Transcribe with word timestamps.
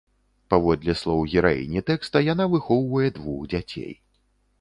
Паводле 0.51 0.95
слоў 1.01 1.19
гераіні 1.33 1.83
тэкста, 1.89 2.21
яна 2.33 2.47
выхоўвае 2.53 3.09
двух 3.19 3.45
дзяцей. 3.53 3.93